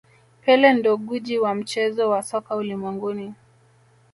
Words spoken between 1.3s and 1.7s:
wa